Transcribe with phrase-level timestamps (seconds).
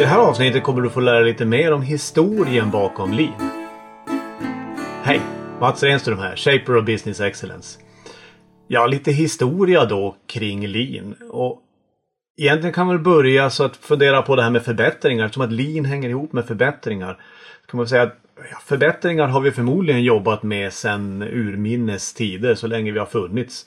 [0.00, 3.50] det här avsnittet kommer du få lära dig lite mer om historien bakom Lean.
[5.02, 5.20] Hej!
[5.60, 7.78] Mats Renström här, Shaper of Business Excellence.
[8.68, 11.14] Ja, lite historia då kring Lean.
[11.30, 11.62] Och
[12.38, 15.28] egentligen kan man börja så att fundera på det här med förbättringar.
[15.28, 17.18] Som att Lean hänger ihop med förbättringar.
[17.66, 18.16] Kan man säga att
[18.64, 23.66] förbättringar har vi förmodligen jobbat med sedan urminnes tider, så länge vi har funnits.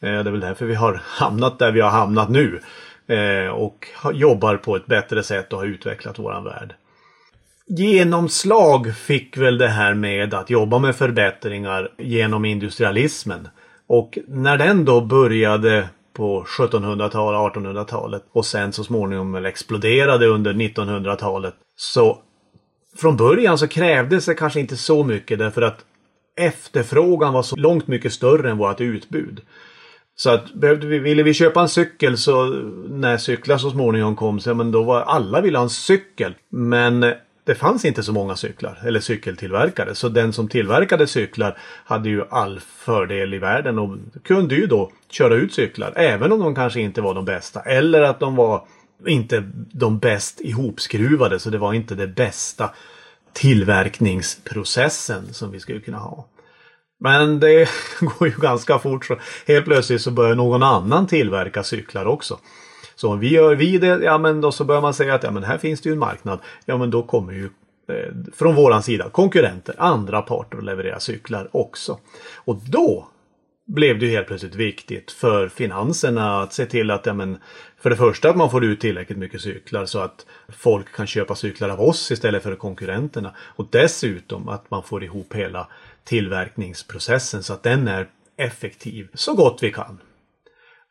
[0.00, 2.60] Eh, det är väl därför vi har hamnat där vi har hamnat nu.
[3.06, 6.74] Eh, och jobbar på ett bättre sätt och har utvecklat våran värld.
[7.66, 13.48] Genomslag fick väl det här med att jobba med förbättringar genom industrialismen.
[13.86, 21.54] Och när den då började på 1700-talet, 1800-talet och sen så småningom exploderade under 1900-talet.
[21.76, 22.18] Så
[22.96, 25.84] från början så krävdes det kanske inte så mycket därför att
[26.36, 29.40] efterfrågan var så långt mycket större än vårt utbud.
[30.16, 32.44] Så att behövde vi, ville vi köpa en cykel så
[32.88, 36.34] när cyklar så småningom kom så men då var alla ville ha en cykel.
[36.50, 37.12] Men eh,
[37.44, 39.94] det fanns inte så många cyklar eller cykeltillverkare.
[39.94, 44.92] Så den som tillverkade cyklar hade ju all fördel i världen och kunde ju då
[45.10, 45.92] köra ut cyklar.
[45.96, 47.60] Även om de kanske inte var de bästa.
[47.60, 48.64] Eller att de var
[49.06, 52.70] inte de bäst ihopskruvade så det var inte det bästa
[53.32, 56.26] tillverkningsprocessen som vi skulle kunna ha.
[57.02, 57.68] Men det
[58.00, 62.38] går ju ganska fort så helt plötsligt så börjar någon annan tillverka cyklar också.
[62.94, 65.30] Så om vi gör vi det, ja men då så börjar man säga att ja
[65.30, 66.38] men här finns det ju en marknad.
[66.64, 67.44] Ja men då kommer ju
[67.88, 71.98] eh, från våran sida konkurrenter, andra parter att leverera cyklar också.
[72.34, 73.08] Och då
[73.74, 77.38] blev det ju helt plötsligt viktigt för finanserna att se till att, ja men,
[77.80, 81.34] för det första att man får ut tillräckligt mycket cyklar så att folk kan köpa
[81.34, 83.34] cyklar av oss istället för konkurrenterna.
[83.38, 85.68] Och dessutom att man får ihop hela
[86.04, 88.06] tillverkningsprocessen så att den är
[88.36, 89.98] effektiv så gott vi kan.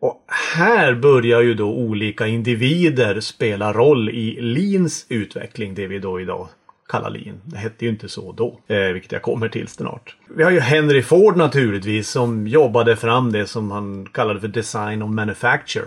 [0.00, 0.24] Och
[0.56, 6.48] här börjar ju då olika individer spela roll i Leans utveckling, det vi då idag
[6.90, 10.16] Kalalin, Det hette ju inte så då, eh, vilket jag kommer till snart.
[10.28, 15.02] Vi har ju Henry Ford naturligtvis som jobbade fram det som han kallade för Design
[15.02, 15.84] of Manufacture.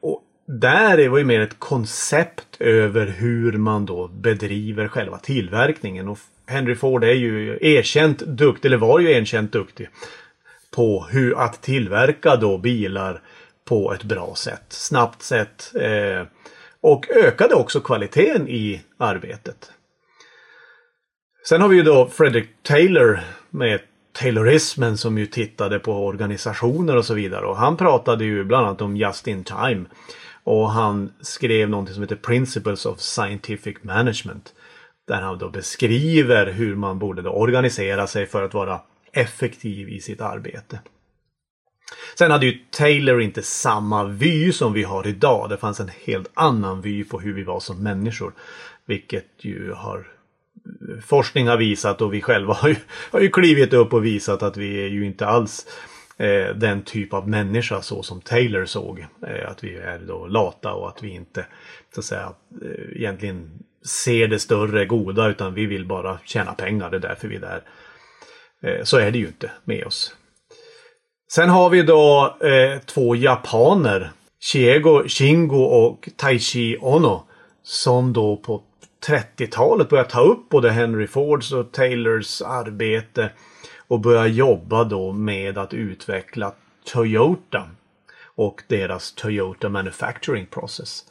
[0.00, 6.08] Och där var ju mer ett koncept över hur man då bedriver själva tillverkningen.
[6.08, 9.88] Och Henry Ford är ju erkänt duktig, eller var ju erkänt duktig
[10.70, 13.20] på hur att tillverka då bilar
[13.64, 16.26] på ett bra sätt, snabbt sätt eh,
[16.80, 19.72] och ökade också kvaliteten i arbetet.
[21.44, 23.20] Sen har vi ju då Frederick Taylor
[23.50, 23.80] med
[24.12, 28.82] Taylorismen som ju tittade på organisationer och så vidare och han pratade ju bland annat
[28.82, 29.84] om Just in Time.
[30.44, 34.54] Och han skrev någonting som heter Principles of Scientific Management.
[35.08, 38.80] Där han då beskriver hur man borde organisera sig för att vara
[39.12, 40.80] effektiv i sitt arbete.
[42.18, 45.48] Sen hade ju Taylor inte samma vy som vi har idag.
[45.48, 48.32] Det fanns en helt annan vy på hur vi var som människor.
[48.86, 50.11] Vilket ju har
[51.02, 52.76] forskning har visat och vi själva har ju,
[53.10, 55.66] har ju klivit upp och visat att vi är ju inte alls
[56.16, 59.06] eh, den typ av människa så som Taylor såg.
[59.26, 61.46] Eh, att vi är då lata och att vi inte
[61.94, 62.32] så att säga
[62.62, 63.50] eh, egentligen
[63.86, 66.90] ser det större goda utan vi vill bara tjäna pengar.
[66.90, 67.62] Det är därför vi är där.
[68.62, 70.16] Eh, så är det ju inte med oss.
[71.32, 74.10] Sen har vi då eh, två japaner.
[74.40, 77.26] Chiego Shingo och Taichi Ono.
[77.62, 78.62] Som då på
[79.06, 83.30] 30-talet börjar ta upp både Henry Fords och Taylors arbete.
[83.88, 86.52] Och börja jobba då med att utveckla
[86.92, 87.68] Toyota.
[88.34, 91.04] Och deras Toyota Manufacturing Process.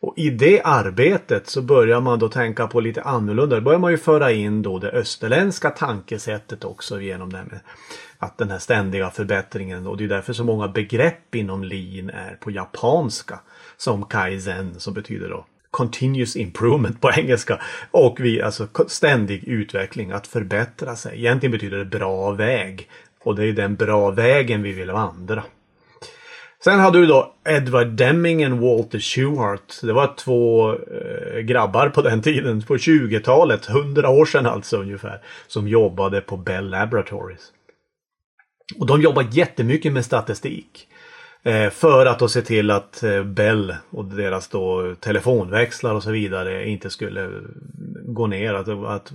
[0.00, 3.56] Och i det arbetet så börjar man då tänka på lite annorlunda.
[3.56, 7.60] Då börjar man ju föra in då det österländska tankesättet också genom det med
[8.18, 12.36] att den här ständiga förbättringen och det är därför så många begrepp inom lean är
[12.40, 13.40] på japanska.
[13.76, 17.60] Som kaizen som betyder då continuous improvement på engelska.
[17.90, 21.18] Och vi, alltså ständig utveckling, att förbättra sig.
[21.18, 22.88] Egentligen betyder det bra väg.
[23.24, 25.42] Och det är den bra vägen vi vill vandra.
[26.64, 29.80] Sen hade du då Edward Deming och Walter Shewhart.
[29.82, 35.20] Det var två eh, grabbar på den tiden, på 20-talet, 100 år sedan alltså ungefär,
[35.46, 37.52] som jobbade på Bell Laboratories.
[38.78, 40.88] Och de jobbade jättemycket med statistik.
[41.44, 46.10] Eh, för att då se till att eh, Bell och deras då telefonväxlar och så
[46.10, 47.30] vidare inte skulle
[48.04, 48.54] gå ner.
[48.54, 49.12] Att, att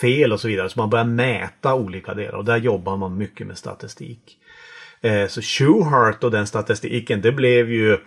[0.00, 0.68] fel och så vidare.
[0.68, 4.38] Så man börjar mäta olika delar och där jobbar man mycket med statistik.
[5.00, 7.98] Eh, så Shoehart och den statistiken det blev ju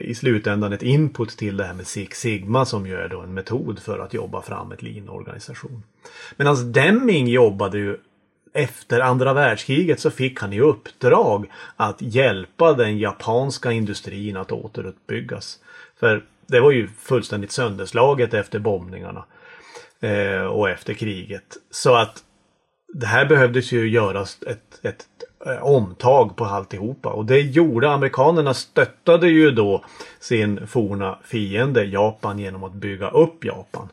[0.00, 3.34] i slutändan ett input till det här med Six Sigma som ju är då en
[3.34, 5.82] metod för att jobba fram ett lean-organisation.
[6.36, 7.96] Medan Deming jobbade ju
[8.52, 15.58] efter andra världskriget så fick han i uppdrag att hjälpa den japanska industrin att återuppbyggas.
[16.00, 19.24] För det var ju fullständigt sönderslaget efter bombningarna
[20.00, 21.56] eh, och efter kriget.
[21.70, 22.24] Så att
[22.94, 25.06] det här behövdes ju göras ett, ett
[25.46, 29.84] eh, omtag på alltihopa och det gjorde amerikanerna stöttade ju då
[30.20, 33.88] sin forna fiende Japan genom att bygga upp Japan.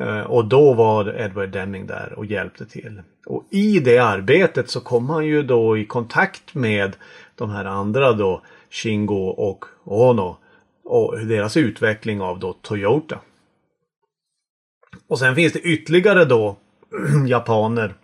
[0.00, 3.02] Eh, och då var Edward Deming där och hjälpte till.
[3.26, 6.96] Och i det arbetet så kom han ju då i kontakt med
[7.34, 10.36] de här andra då Shingo och Ono
[10.84, 13.18] och deras utveckling av då Toyota.
[15.08, 16.56] Och sen finns det ytterligare då
[17.28, 17.94] japaner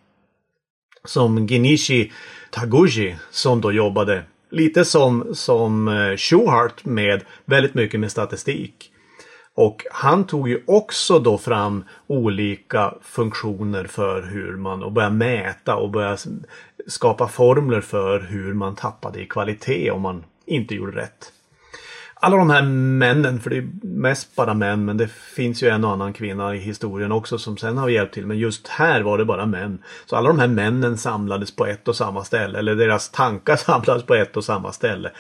[1.05, 2.13] som Genishi
[2.51, 8.93] Taguchi som då jobbade lite som, som eh, Schuhart med väldigt mycket med statistik.
[9.57, 15.77] Och han tog ju också då fram olika funktioner för hur man och började mäta
[15.77, 16.17] och börja
[16.87, 21.33] skapa formler för hur man tappade i kvalitet om man inte gjorde rätt
[22.21, 25.85] alla de här männen, för det är mest bara män, men det finns ju en
[25.85, 28.27] och annan kvinna i historien också som sen har hjälpt till.
[28.27, 29.79] Men just här var det bara män.
[30.07, 34.03] Så alla de här männen samlades på ett och samma ställe, eller deras tankar samlades
[34.03, 35.11] på ett och samma ställe.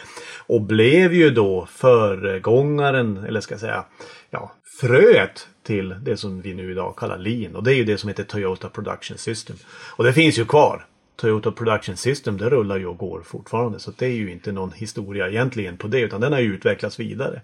[0.47, 3.85] Och blev ju då föregångaren, eller ska jag säga,
[4.31, 7.57] ja, fröet till det som vi nu idag kallar lean.
[7.57, 9.57] Och det är ju det som heter Toyota Production System.
[9.69, 10.87] Och det finns ju kvar.
[11.17, 13.79] Toyota Production System det rullar ju och går fortfarande.
[13.79, 17.01] Så det är ju inte någon historia egentligen på det utan den har ju utvecklats
[17.01, 17.41] vidare.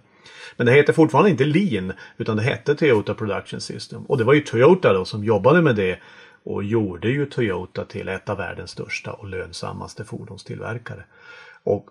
[0.57, 4.03] Men det heter fortfarande inte Lean utan det hette Toyota Production System.
[4.03, 5.99] Och det var ju Toyota då som jobbade med det
[6.45, 11.05] och gjorde ju Toyota till ett av världens största och lönsammaste fordonstillverkare.
[11.65, 11.87] Och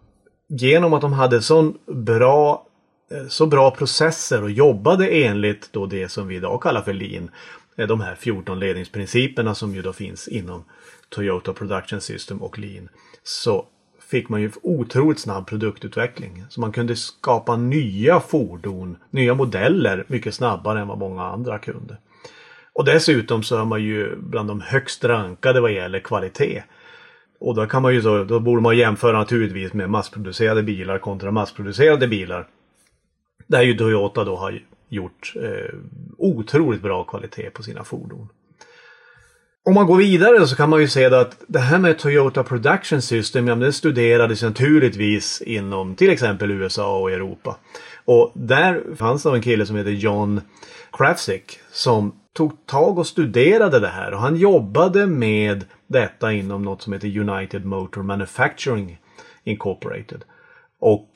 [0.47, 2.67] genom att de hade sån bra,
[3.11, 7.29] eh, så bra processer och jobbade enligt då det som vi idag kallar för Lean.
[7.75, 10.63] De här 14 ledningsprinciperna som ju då finns inom
[11.09, 12.89] Toyota Production System och Lean
[13.23, 13.67] så
[14.11, 16.45] fick man ju otroligt snabb produktutveckling.
[16.49, 21.97] Så man kunde skapa nya fordon, nya modeller mycket snabbare än vad många andra kunde.
[22.73, 26.63] Och dessutom så är man ju bland de högst rankade vad gäller kvalitet.
[27.39, 31.31] Och då kan man ju så, då borde man jämföra naturligtvis med massproducerade bilar kontra
[31.31, 32.47] massproducerade bilar.
[33.47, 35.75] Där ju Toyota då har gjort eh,
[36.17, 38.29] otroligt bra kvalitet på sina fordon.
[39.63, 43.01] Om man går vidare så kan man ju se att det här med Toyota Production
[43.01, 47.57] System, ja, det studerades naturligtvis inom till exempel USA och Europa.
[48.05, 50.41] Och där fanns det en kille som heter John
[50.91, 56.81] Krafsick som tog tag och studerade det här och han jobbade med detta inom något
[56.81, 58.99] som heter United Motor Manufacturing
[59.43, 60.23] Incorporated.
[60.79, 61.07] Och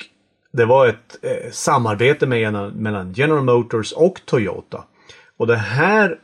[0.56, 4.84] det var ett eh, samarbete med, mellan General Motors och Toyota.
[5.38, 6.20] Och det här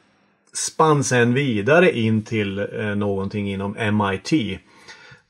[0.54, 4.60] spann sen vidare in till eh, någonting inom MIT.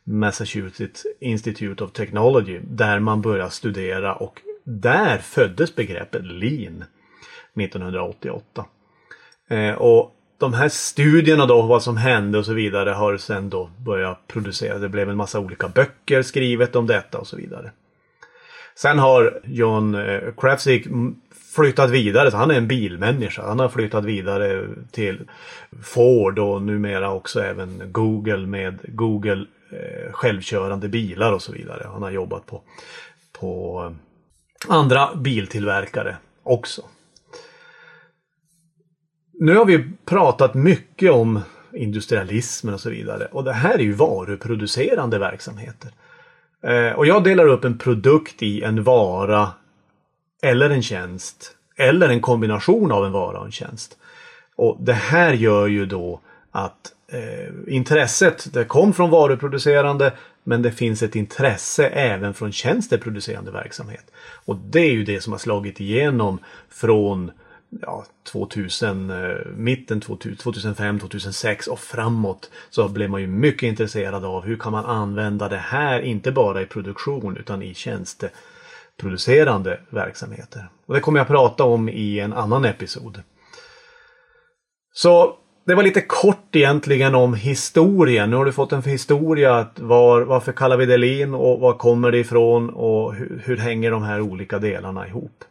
[0.03, 2.59] Massachusetts Institute of Technology.
[2.63, 6.83] Där man började studera och där föddes begreppet lean
[7.55, 8.65] 1988.
[9.49, 13.69] Eh, och de här studierna då, vad som hände och så vidare har sen då
[13.77, 14.77] börjat producera.
[14.77, 17.71] Det blev en massa olika böcker skrivet om detta och så vidare.
[18.75, 20.87] Sen har John eh, Krafzik
[21.55, 22.31] flyttat vidare.
[22.31, 23.47] Så han är en bilmänniska.
[23.47, 25.29] Han har flyttat vidare till
[25.83, 31.87] Ford och numera också även Google med Google eh, självkörande bilar och så vidare.
[31.93, 32.61] Han har jobbat på,
[33.39, 33.83] på
[34.69, 36.81] eh, andra biltillverkare också.
[39.33, 41.39] Nu har vi pratat mycket om
[41.73, 43.25] industrialismen och så vidare.
[43.25, 45.91] Och det här är ju varuproducerande verksamheter.
[46.63, 49.49] Eh, och jag delar upp en produkt i en vara
[50.41, 53.97] eller en tjänst eller en kombination av en vara och en tjänst.
[54.55, 56.19] Och Det här gör ju då
[56.51, 60.13] att eh, intresset det kom från varuproducerande
[60.43, 64.11] men det finns ett intresse även från tjänsteproducerande verksamhet.
[64.45, 66.39] Och det är ju det som har slagit igenom
[66.69, 67.31] från
[67.81, 74.43] ja, 2000, eh, mitten 2005, 2006 och framåt så blev man ju mycket intresserad av
[74.43, 80.69] hur kan man använda det här inte bara i produktion utan i tjänsteproducerande verksamheter.
[80.85, 83.21] Och det kommer jag prata om i en annan episod.
[84.93, 88.29] Så det var lite kort egentligen om historien.
[88.29, 89.67] Nu har du fått en historia.
[89.75, 93.91] Var, varför kallar vi det lin och var kommer det ifrån och hur, hur hänger
[93.91, 95.43] de här olika delarna ihop?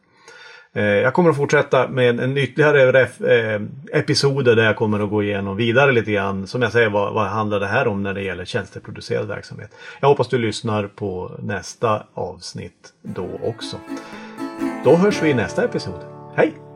[0.72, 3.60] Eh, jag kommer att fortsätta med en ytterligare eh,
[3.92, 6.46] episoder där jag kommer att gå igenom vidare lite grann.
[6.46, 9.70] Som jag säger, vad, vad handlar det här om när det gäller tjänsteproducerad verksamhet?
[10.00, 13.76] Jag hoppas du lyssnar på nästa avsnitt då också.
[14.84, 16.00] Då hörs vi i nästa episod.
[16.36, 16.69] Hej!